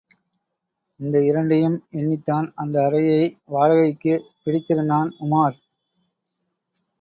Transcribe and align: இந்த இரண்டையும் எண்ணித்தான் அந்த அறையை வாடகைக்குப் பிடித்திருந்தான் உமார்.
இந்த 0.99 1.17
இரண்டையும் 1.25 1.83
எண்ணித்தான் 1.91 2.51
அந்த 2.55 2.85
அறையை 2.85 3.37
வாடகைக்குப் 3.47 4.25
பிடித்திருந்தான் 4.43 5.11
உமார். 5.19 5.55